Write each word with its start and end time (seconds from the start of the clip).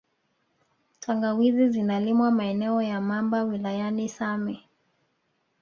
Tangawizi 0.99 1.69
zinalimwa 1.69 2.31
maeneo 2.31 2.81
ya 2.81 3.01
Mamba 3.01 3.43
wilayani 3.43 4.09
same 4.09 4.65